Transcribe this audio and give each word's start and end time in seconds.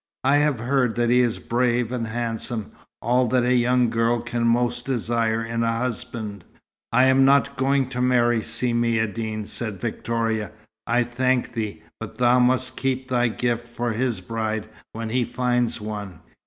I 0.23 0.37
have 0.37 0.57
heard 0.57 0.95
that 0.95 1.11
he 1.11 1.19
is 1.19 1.37
brave 1.37 1.91
and 1.91 2.07
handsome, 2.07 2.71
all 3.03 3.27
that 3.27 3.43
a 3.43 3.53
young 3.53 3.91
girl 3.91 4.19
can 4.19 4.47
most 4.47 4.83
desire 4.83 5.45
in 5.45 5.61
a 5.61 5.77
husband." 5.77 6.43
"I 6.91 7.03
am 7.03 7.23
not 7.23 7.55
going 7.55 7.87
to 7.89 8.01
marry 8.01 8.41
Si 8.41 8.73
Maïeddine," 8.73 9.45
said 9.45 9.79
Victoria. 9.79 10.49
"I 10.87 11.03
thank 11.03 11.53
thee; 11.53 11.83
but 11.99 12.17
thou 12.17 12.39
must 12.39 12.77
keep 12.77 13.09
thy 13.09 13.27
gift 13.27 13.67
for 13.67 13.93
his 13.93 14.21
bride 14.21 14.67
when 14.93 15.09
he 15.09 15.23
finds 15.23 15.79
one." 15.79 16.21